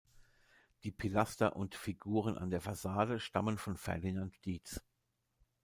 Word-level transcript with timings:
Die 0.83 0.89
Pilaster 0.89 1.55
und 1.55 1.75
Figuren 1.75 2.35
an 2.35 2.49
der 2.49 2.59
Fassade 2.59 3.19
stammen 3.19 3.59
von 3.59 3.77
Ferdinand 3.77 4.33
Dietz. 4.45 4.81